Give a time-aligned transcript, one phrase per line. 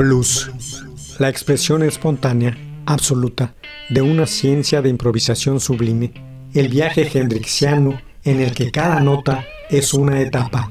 [0.00, 0.50] Blues.
[1.18, 2.56] La expresión espontánea,
[2.86, 3.54] absoluta,
[3.90, 6.14] de una ciencia de improvisación sublime,
[6.54, 10.70] el viaje hendrixiano en el que cada nota es una etapa.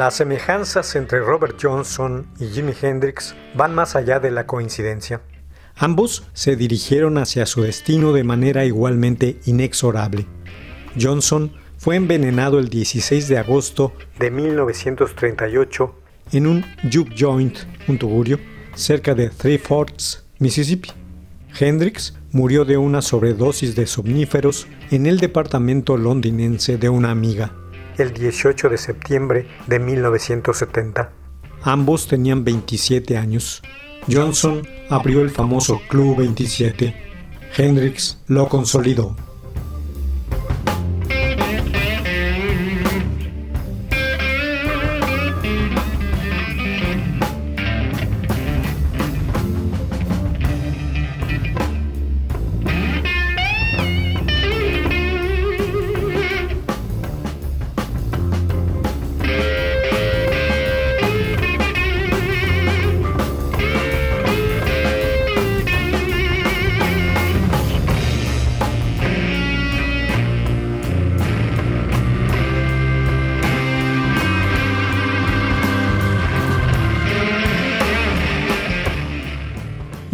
[0.00, 5.20] Las semejanzas entre Robert Johnson y Jimi Hendrix van más allá de la coincidencia.
[5.76, 10.24] Ambos se dirigieron hacia su destino de manera igualmente inexorable.
[10.98, 15.94] Johnson fue envenenado el 16 de agosto de 1938
[16.32, 18.40] en un juke joint, un tugurio,
[18.74, 20.92] cerca de Three Forks, Mississippi.
[21.58, 27.52] Hendrix murió de una sobredosis de somníferos en el departamento londinense de una amiga
[28.02, 31.12] el 18 de septiembre de 1970.
[31.62, 33.62] Ambos tenían 27 años.
[34.10, 36.94] Johnson abrió el famoso Club 27.
[37.56, 39.16] Hendrix lo consolidó.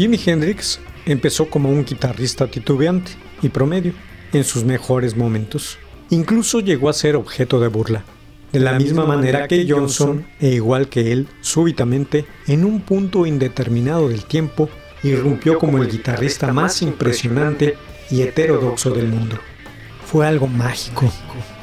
[0.07, 3.11] Jimi Hendrix empezó como un guitarrista titubeante
[3.43, 3.93] y promedio
[4.33, 5.79] en sus mejores momentos.
[6.11, 8.05] Incluso llegó a ser objeto de burla.
[8.53, 14.09] De la misma manera que Johnson, e igual que él, súbitamente, en un punto indeterminado
[14.09, 14.71] del tiempo,
[15.03, 17.77] irrumpió como el guitarrista más impresionante
[18.09, 19.37] y heterodoxo del mundo.
[20.05, 21.13] Fue algo mágico,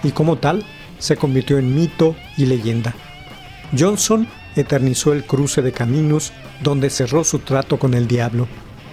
[0.03, 0.65] y como tal,
[0.99, 2.93] se convirtió en mito y leyenda.
[3.79, 8.47] Johnson eternizó el cruce de caminos donde cerró su trato con el diablo,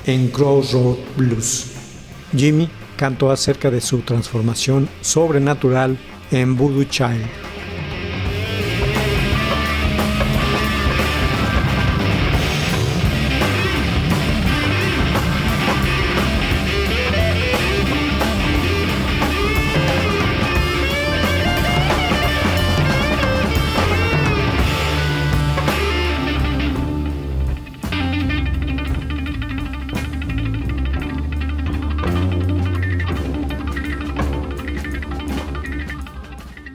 [0.06, 1.66] en Crossroad Blues.
[2.36, 5.98] Jimmy cantó acerca de su transformación sobrenatural
[6.30, 7.49] en Voodoo Child.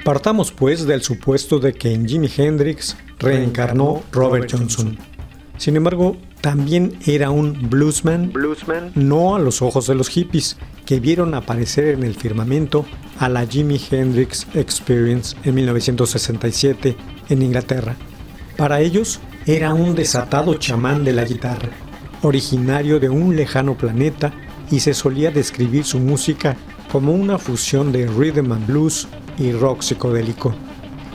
[0.06, 4.96] Partamos pues del supuesto de que en Jimi Hendrix reencarnó Robert Johnson.
[5.58, 11.00] Sin embargo, también era un bluesman, bluesman, no a los ojos de los hippies, que
[11.00, 12.86] vieron aparecer en el firmamento
[13.18, 16.96] a la Jimi Hendrix Experience en 1967
[17.30, 17.96] en Inglaterra.
[18.58, 21.72] Para ellos era un desatado chamán de la guitarra,
[22.22, 24.32] originario de un lejano planeta
[24.70, 26.58] y se solía describir su música
[26.92, 30.54] como una fusión de rhythm and blues y rock psicodélico.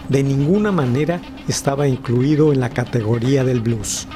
[0.08, 4.08] De ninguna manera estaba incluido en la categoría del blues.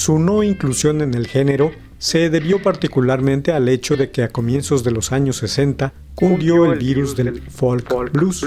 [0.00, 4.82] Su no inclusión en el género se debió particularmente al hecho de que a comienzos
[4.82, 8.46] de los años 60 cundió el virus del folk blues.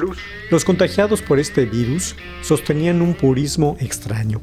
[0.50, 4.42] Los contagiados por este virus sostenían un purismo extraño.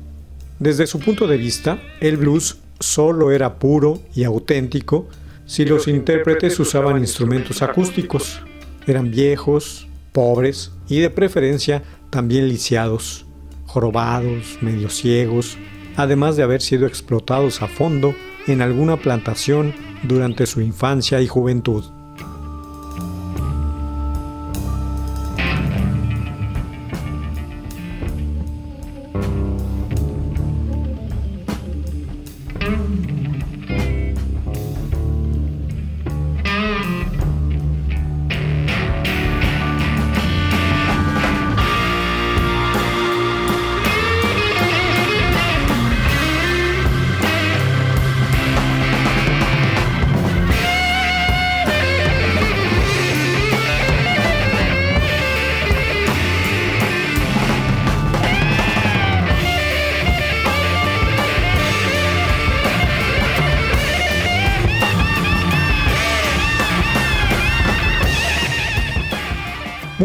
[0.60, 5.08] Desde su punto de vista, el blues solo era puro y auténtico
[5.46, 8.40] si los intérpretes usaban instrumentos acústicos.
[8.86, 13.26] Eran viejos, pobres y de preferencia también lisiados,
[13.66, 15.58] jorobados, medio ciegos,
[15.96, 18.14] además de haber sido explotados a fondo
[18.46, 21.84] en alguna plantación durante su infancia y juventud.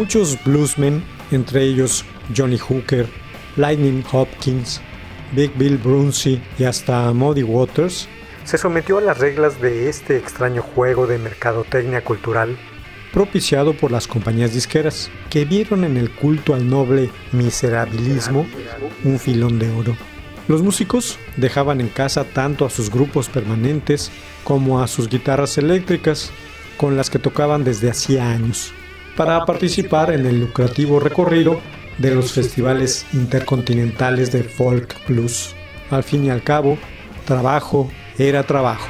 [0.05, 2.05] Muchos bluesmen, entre ellos
[2.37, 3.07] Johnny Hooker,
[3.55, 4.79] Lightning Hopkins,
[5.31, 8.07] Big Bill Brunsey y hasta Muddy Waters,
[8.43, 12.55] se sometió a las reglas de este extraño juego de mercadotecnia cultural
[13.13, 18.45] propiciado por las compañías disqueras, que vieron en el culto al noble miserabilismo
[19.03, 19.97] un filón de oro.
[20.47, 24.11] Los músicos dejaban en casa tanto a sus grupos permanentes
[24.43, 26.29] como a sus guitarras eléctricas,
[26.77, 28.71] con las que tocaban desde hacía años
[29.15, 31.59] para participar en el lucrativo recorrido
[31.97, 35.55] de los festivales intercontinentales de folk blues.
[35.89, 36.77] Al fin y al cabo,
[37.25, 38.89] trabajo era trabajo.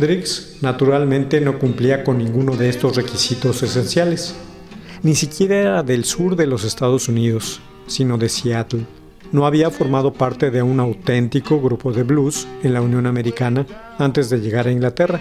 [0.00, 4.34] Hendrix naturalmente no cumplía con ninguno de estos requisitos esenciales.
[5.02, 8.86] Ni siquiera era del sur de los Estados Unidos, sino de Seattle.
[9.30, 13.66] No había formado parte de un auténtico grupo de blues en la Unión Americana
[13.98, 15.20] antes de llegar a Inglaterra,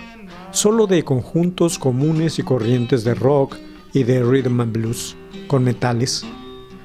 [0.52, 3.58] solo de conjuntos comunes y corrientes de rock
[3.92, 5.18] y de rhythm and blues,
[5.48, 6.26] con metales.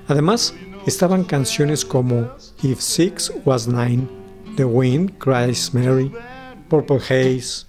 [0.08, 0.52] Además,
[0.84, 2.28] estaban canciones como
[2.60, 4.08] If Six Was Nine,
[4.56, 6.10] The Wind Cries Mary,
[6.74, 7.66] Purple Haze,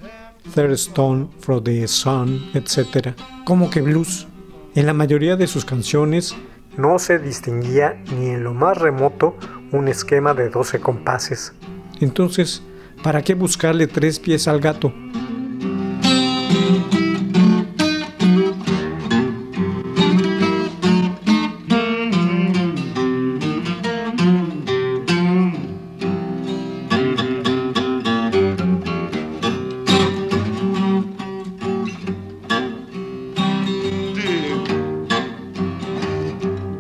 [0.56, 3.14] Third Stone for the Sun, etc.
[3.46, 4.26] Como que blues.
[4.74, 6.36] En la mayoría de sus canciones
[6.76, 9.38] no se distinguía ni en lo más remoto
[9.72, 11.54] un esquema de 12 compases.
[12.02, 12.64] Entonces,
[13.04, 14.92] ¿para qué buscarle tres pies al gato?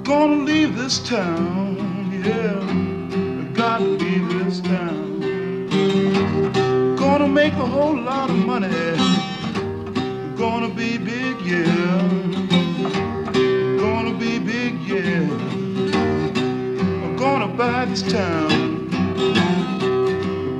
[0.05, 1.77] Gonna leave this town,
[2.23, 2.53] yeah.
[3.41, 5.19] I Gotta leave this town.
[6.95, 8.69] Gonna make a whole lot of money.
[10.37, 11.65] Gonna be big, yeah.
[13.79, 15.25] Gonna be big, yeah.
[17.03, 18.87] I'm gonna buy this town.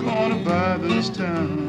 [0.01, 1.65] Gonna buy this town.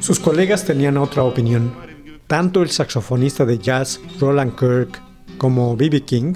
[0.00, 1.89] Sus colegas tenían otra opinión.
[2.30, 5.02] Tanto el saxofonista de jazz Roland Kirk
[5.36, 6.02] como B.B.
[6.02, 6.34] King,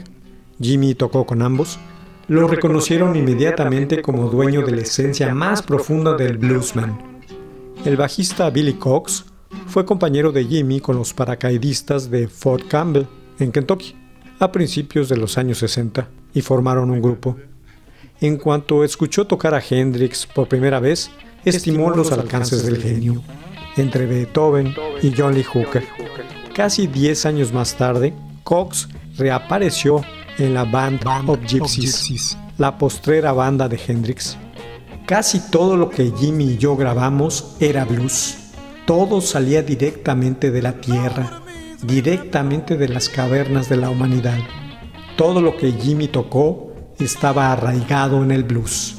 [0.60, 1.78] Jimmy tocó con ambos,
[2.26, 6.98] lo reconocieron inmediatamente como dueño de la esencia más profunda del bluesman.
[7.84, 9.26] El bajista Billy Cox
[9.68, 13.04] fue compañero de Jimmy con los paracaidistas de Fort Campbell,
[13.38, 13.94] en Kentucky,
[14.40, 17.36] a principios de los años 60, y formaron un grupo.
[18.20, 21.12] En cuanto escuchó tocar a Hendrix por primera vez,
[21.44, 23.22] estimó los alcances del genio,
[23.76, 25.86] entre Beethoven y John Lee Hooker.
[26.54, 28.14] Casi 10 años más tarde,
[28.44, 30.02] Cox reapareció
[30.38, 34.36] en la Band of Gypsies, la postrera banda de Hendrix.
[35.06, 38.36] Casi todo lo que Jimmy y yo grabamos era blues.
[38.86, 41.42] Todo salía directamente de la tierra,
[41.82, 44.38] directamente de las cavernas de la humanidad.
[45.16, 48.96] Todo lo que Jimmy tocó estaba arraigado en el blues.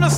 [0.00, 0.10] John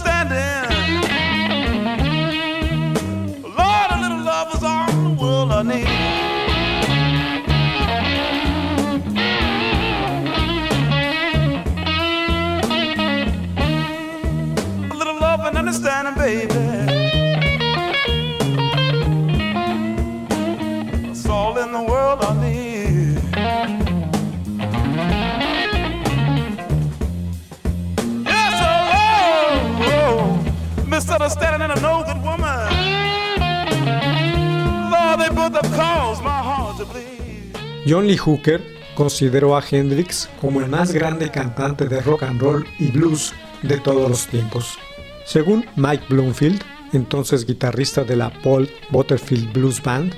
[38.10, 38.60] Lee Hooker
[38.96, 43.78] consideró a Hendrix como el más grande cantante de rock and roll y blues de
[43.78, 44.80] todos los tiempos.
[45.24, 46.60] Según Mike Bloomfield,
[46.92, 50.12] entonces guitarrista de la Paul Butterfield Blues Band,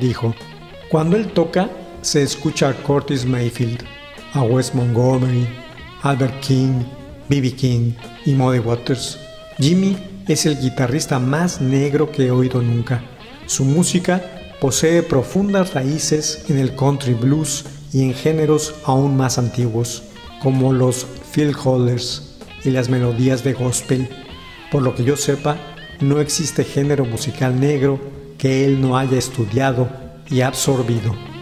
[0.00, 0.34] dijo,
[0.88, 1.68] Cuando él toca,
[2.00, 3.84] se escucha a Curtis Mayfield,
[4.32, 5.46] a Wes Montgomery,
[6.04, 6.84] Albert King,
[7.28, 7.52] B.B.
[7.52, 7.92] King
[8.24, 9.18] y Muddy Waters.
[9.58, 9.94] Jimmy
[10.26, 13.02] es el guitarrista más negro que he oído nunca.
[13.44, 20.02] Su música posee profundas raíces en el country blues y en géneros aún más antiguos,
[20.42, 24.08] como los field holders y las melodías de gospel.
[24.70, 25.56] Por lo que yo sepa,
[26.00, 27.98] no existe género musical negro
[28.38, 29.88] que él no haya estudiado
[30.28, 31.35] y absorbido.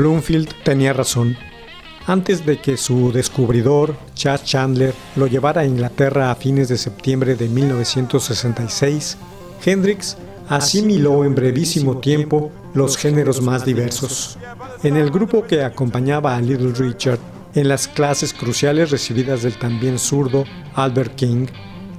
[0.00, 1.36] Bloomfield tenía razón.
[2.06, 7.34] Antes de que su descubridor, Chad Chandler, lo llevara a Inglaterra a fines de septiembre
[7.36, 9.18] de 1966,
[9.62, 10.16] Hendrix
[10.48, 14.38] asimiló en brevísimo tiempo los géneros más diversos.
[14.82, 17.18] En el grupo que acompañaba a Little Richard,
[17.54, 20.44] en las clases cruciales recibidas del también zurdo
[20.76, 21.46] Albert King,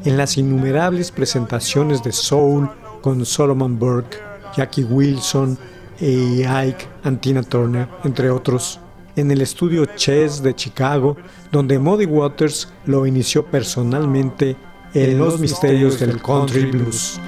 [0.06, 2.68] en las innumerables presentaciones de soul
[3.04, 4.18] con Solomon Burke,
[4.58, 5.56] Jackie Wilson
[6.02, 8.80] e Ike Antina Turner, entre otros,
[9.16, 11.16] en el estudio Chess de Chicago,
[11.52, 14.56] donde Muddy Waters lo inició personalmente
[14.94, 17.20] en los misterios del country blues.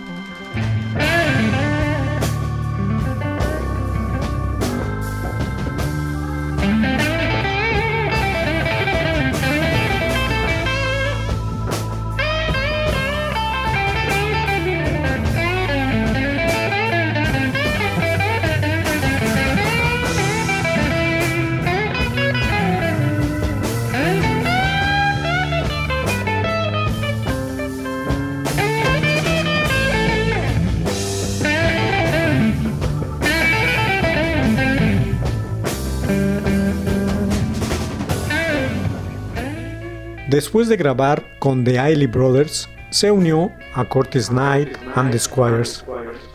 [40.53, 45.83] Después de grabar con The Ailey Brothers, se unió a Curtis Knight and the Squires,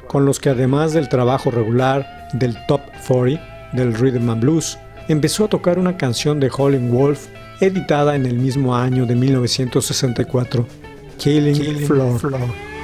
[0.09, 3.41] con los que además del trabajo regular del Top 40
[3.75, 7.29] del Rhythm and Blues, empezó a tocar una canción de Howlin' Wolf
[7.61, 10.67] editada en el mismo año de 1964,
[11.19, 12.21] Killing, Floor.
[12.21, 12.78] That's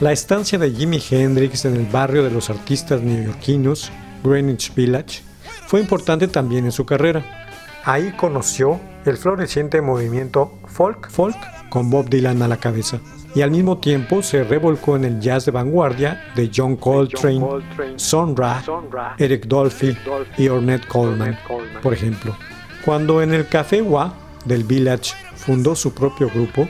[0.00, 3.92] La estancia de Jimi Hendrix en el barrio de los artistas neoyorquinos,
[4.24, 5.20] Greenwich Village,
[5.66, 7.22] fue importante también en su carrera.
[7.84, 11.36] Ahí conoció el floreciente movimiento folk folk
[11.68, 12.98] con Bob Dylan a la cabeza
[13.34, 17.46] y al mismo tiempo se revolcó en el jazz de vanguardia de John Coltrane,
[17.96, 18.62] Son Ra,
[19.18, 19.94] Eric Dolphy
[20.38, 21.38] y Ornette Coleman,
[21.82, 22.34] por ejemplo.
[22.86, 24.14] Cuando en el Café Wa
[24.46, 26.66] del Village fundó su propio grupo,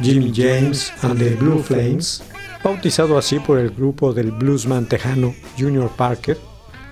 [0.00, 2.22] Jimmy James and the Blue Flames,
[2.64, 6.38] bautizado así por el grupo del bluesman tejano Junior Parker,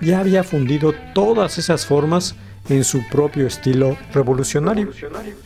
[0.01, 2.35] ya había fundido todas esas formas
[2.69, 4.91] en su propio estilo revolucionario.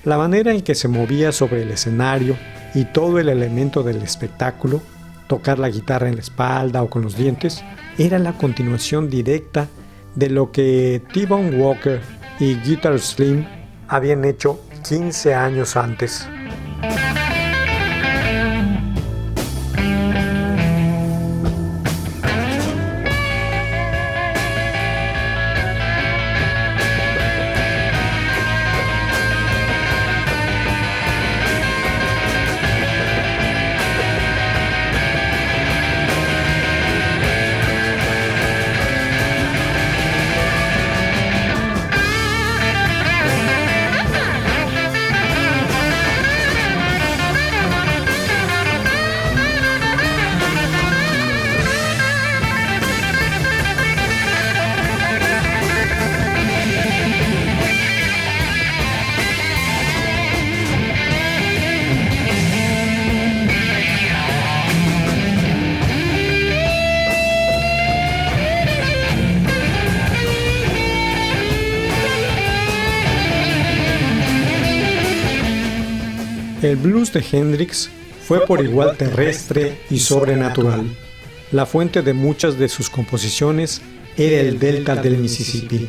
[0.03, 2.35] La manera en que se movía sobre el escenario
[2.75, 4.81] y todo el elemento del espectáculo,
[5.27, 7.63] tocar la guitarra en la espalda o con los dientes,
[7.97, 9.67] era la continuación directa
[10.15, 12.01] de lo que T-Bone Walker
[12.39, 13.45] y Guitar Slim
[13.87, 16.27] habían hecho 15 años antes.
[77.13, 77.89] De Hendrix
[78.21, 80.85] fue por igual terrestre y sobrenatural.
[81.51, 83.81] La fuente de muchas de sus composiciones
[84.17, 85.87] era el delta del Mississippi.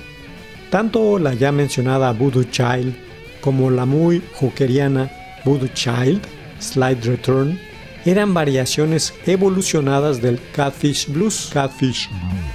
[0.70, 2.94] Tanto la ya mencionada Voodoo Child
[3.40, 5.11] como la muy juqueriana
[5.44, 6.20] Voodoo Child,
[6.61, 7.59] Slide Return,
[8.04, 12.09] eran variaciones evolucionadas del Catfish Blues, Catfish,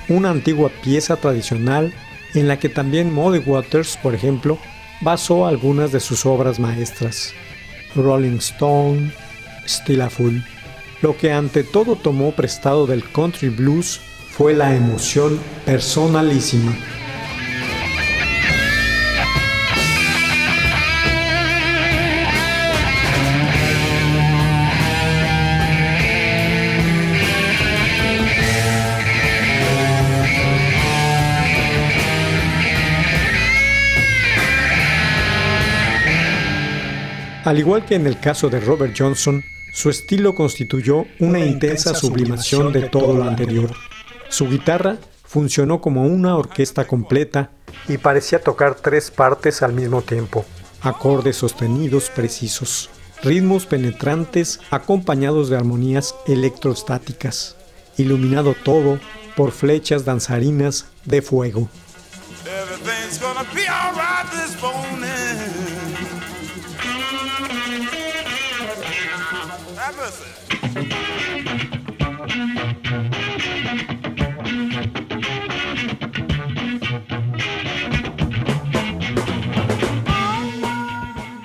[0.08, 1.94] una antigua pieza tradicional
[2.34, 4.58] en la que también Muddy Waters, por ejemplo,
[5.02, 7.34] basó algunas de sus obras maestras.
[7.96, 9.12] Rolling Stone,
[10.10, 10.44] Fool.
[11.02, 14.00] Lo que ante todo tomó prestado del country blues
[14.32, 16.76] fue la emoción personalísima.
[37.44, 42.72] Al igual que en el caso de Robert Johnson, su estilo constituyó una intensa sublimación
[42.72, 43.70] de todo lo anterior.
[44.30, 47.50] Su guitarra funcionó como una orquesta completa
[47.90, 50.46] y parecía tocar tres partes al mismo tiempo,
[50.82, 52.90] acordes sostenidos precisos,
[53.22, 57.58] ritmos penetrantes acompañados de armonías electrostáticas,
[57.98, 59.00] iluminado todo
[59.36, 61.68] por flechas danzarinas de fuego.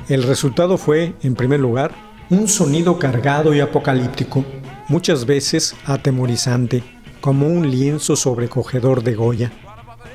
[0.08, 1.92] El resultado fue, en primer lugar,
[2.30, 4.44] un sonido cargado y apocalíptico,
[4.88, 6.82] muchas veces atemorizante,
[7.20, 9.52] como un lienzo sobrecogedor de Goya.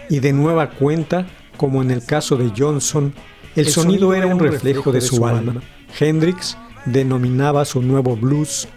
[0.09, 1.27] Y de nueva cuenta,
[1.57, 3.13] como en el caso de Johnson,
[3.55, 5.61] el, sonido, era un reflejo de su alma.
[5.99, 8.67] Hendrix denominaba su nuevo blues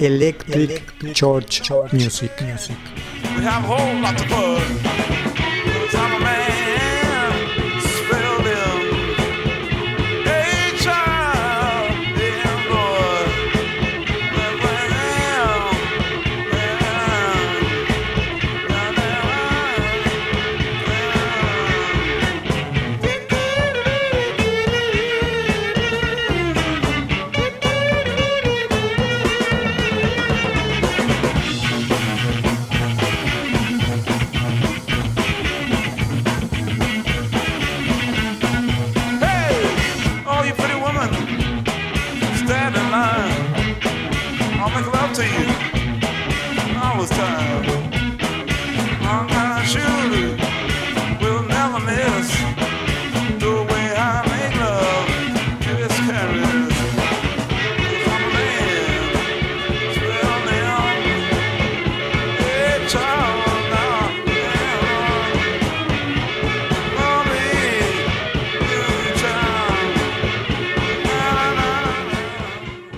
[0.00, 2.32] Electric, Church, Music.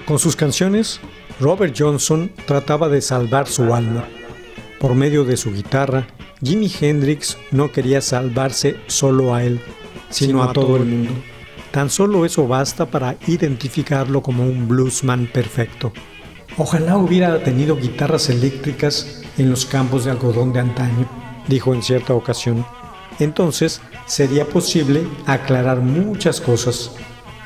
[0.06, 1.00] Con sus canciones,
[1.40, 4.04] Robert Johnson trataba de salvar su alma.
[4.78, 6.06] Por medio de su guitarra,
[6.40, 9.60] Jimi Hendrix no quería salvarse solo a él,
[10.10, 11.10] sino a todo el mundo.
[11.72, 15.92] Tan solo eso basta para identificarlo como un bluesman perfecto.
[16.56, 21.08] Ojalá hubiera tenido guitarras eléctricas en los campos de algodón de antaño,
[21.48, 22.64] dijo en cierta ocasión.
[23.18, 26.92] Entonces sería posible aclarar muchas cosas,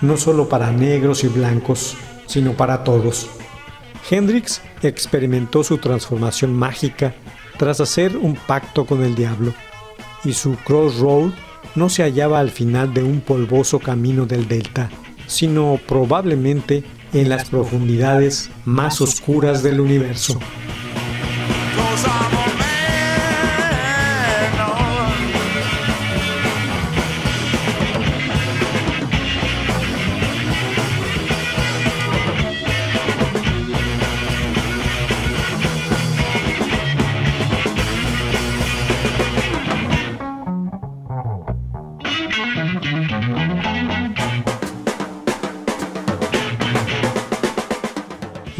[0.02, 1.96] no solo para negros y blancos,
[2.30, 3.28] sino para todos.
[4.08, 7.12] Hendrix experimentó su transformación mágica
[7.58, 9.52] tras hacer un pacto con el diablo,
[10.24, 11.32] y su crossroad
[11.74, 14.88] no se hallaba al final de un polvoso camino del delta,
[15.26, 20.38] sino probablemente en las profundidades más oscuras del universo.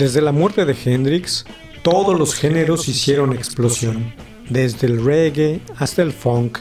[0.01, 1.45] Desde la muerte de Hendrix,
[1.83, 4.15] todos los géneros hicieron explosión,
[4.49, 6.57] desde el reggae hasta el funk,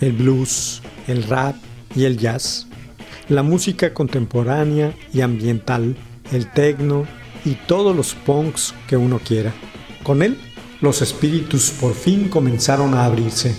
[0.00, 1.54] el blues, el rap
[1.94, 2.66] y el jazz,
[3.28, 5.96] la música contemporánea y ambiental,
[6.32, 7.06] el techno
[7.44, 9.52] y todos los punks que uno quiera.
[10.02, 10.38] Con él,
[10.80, 13.54] los espíritus por fin comenzaron a abrirse,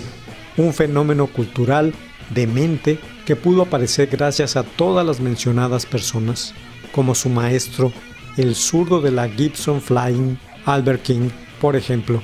[0.57, 1.93] un fenómeno cultural
[2.33, 6.55] demente que pudo aparecer gracias a todas las mencionadas personas.
[6.91, 7.93] como su maestro,
[8.37, 12.21] el zurdo de la Gibson Flying, Albert King, por ejemplo.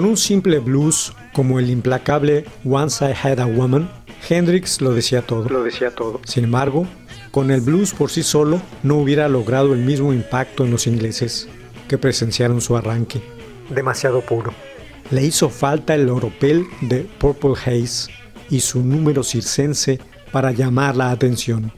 [0.00, 3.90] Con un simple blues como el implacable Once I Had a Woman,
[4.26, 5.46] Hendrix lo decía todo.
[5.50, 6.22] Lo decía todo.
[6.24, 6.86] Sin embargo,
[7.30, 11.50] con el blues por sí solo no hubiera logrado el mismo impacto en los ingleses
[11.86, 13.20] que presenciaron su arranque.
[13.68, 14.54] Demasiado puro.
[15.10, 18.10] Le hizo falta el oropel de Purple Haze
[18.48, 20.00] y su número circense
[20.32, 21.74] para llamar la atención.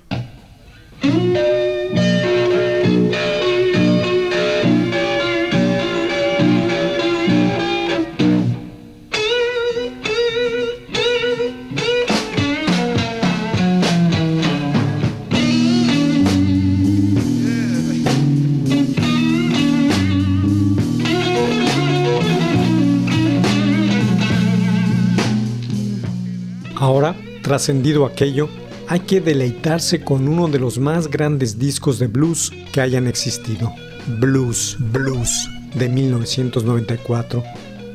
[27.62, 28.48] Trascendido aquello,
[28.88, 33.72] hay que deleitarse con uno de los más grandes discos de blues que hayan existido.
[34.18, 37.44] Blues, Blues, de 1994.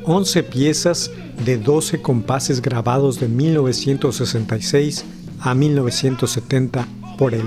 [0.04, 1.10] 11 piezas
[1.44, 5.04] de 12 compases grabados de 1966
[5.40, 7.44] a 1970 por él.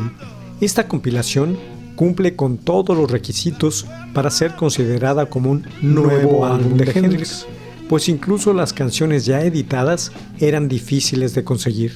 [0.62, 1.57] Esta compilación
[1.95, 7.47] cumple con todos los requisitos para ser considerada como un nuevo álbum de Hendrix
[7.91, 11.93] pues incluso las canciones ya editadas eran difíciles de conseguir.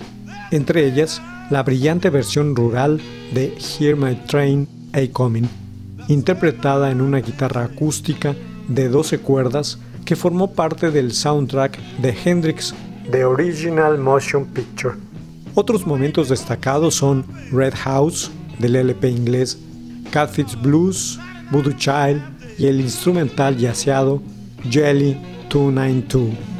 [0.51, 2.99] Entre ellas, la brillante versión rural
[3.33, 5.47] de Hear My Train A Coming,
[6.09, 8.35] interpretada en una guitarra acústica
[8.67, 12.75] de 12 cuerdas que formó parte del soundtrack de Hendrix
[13.09, 14.95] The Original Motion Picture.
[15.53, 18.29] Otros momentos destacados son Red House
[18.59, 19.57] del LP inglés,
[20.11, 21.17] Catfish Blues,
[21.51, 22.21] Voodoo Child
[22.57, 24.21] y el instrumental yaceado
[24.69, 25.15] Jelly
[25.55, 26.54] 292.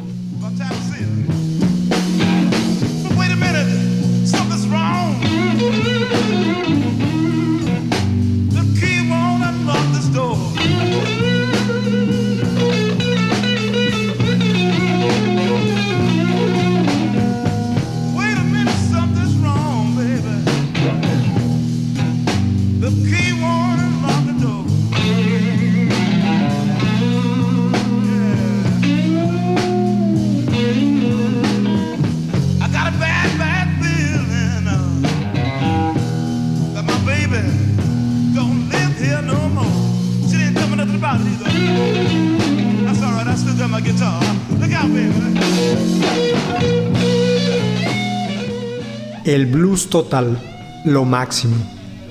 [49.84, 50.38] Total,
[50.86, 51.54] lo máximo,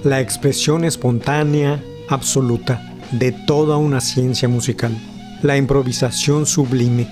[0.04, 4.96] la expresión espontánea, absoluta, de toda una ciencia musical,
[5.42, 7.08] la improvisación sublime,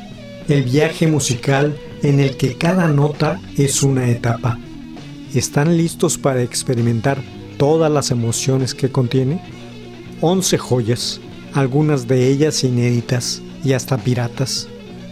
[0.48, 4.60] el viaje musical en el que cada nota es una etapa.
[5.34, 7.18] ¿Están listos para experimentar
[7.58, 9.42] todas las emociones que contiene?
[10.22, 11.20] 11 joyas,
[11.54, 14.68] algunas de ellas inéditas y hasta piratas,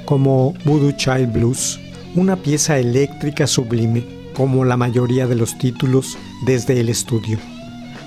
[0.05, 1.79] como Voodoo Child Blues,
[2.15, 7.37] una pieza eléctrica sublime, como la mayoría de los títulos desde el estudio.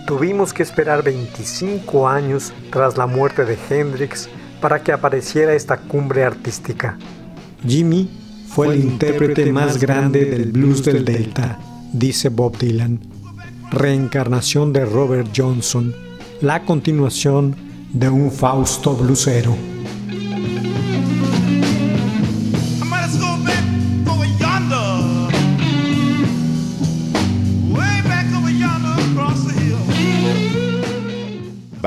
[0.06, 4.28] Tuvimos que esperar 25 años tras la muerte de Hendrix
[4.60, 6.98] para que apareciera esta cumbre artística.
[7.66, 8.10] Jimmy
[8.48, 11.58] fue el intérprete más grande del blues del Delta,
[11.92, 13.00] dice Bob Dylan.
[13.70, 15.94] Reencarnación de Robert Johnson,
[16.40, 17.56] la continuación
[17.92, 19.73] de un Fausto blusero.